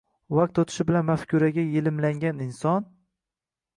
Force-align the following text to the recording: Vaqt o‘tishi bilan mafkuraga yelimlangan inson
Vaqt 0.37 0.61
o‘tishi 0.61 0.85
bilan 0.91 1.05
mafkuraga 1.11 1.67
yelimlangan 1.75 2.43
inson 2.47 2.89